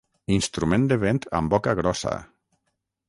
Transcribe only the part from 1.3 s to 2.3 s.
amb boca grossa.